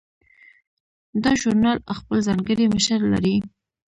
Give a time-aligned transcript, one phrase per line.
[1.23, 3.35] دا ژورنال خپل ځانګړی مشر لري.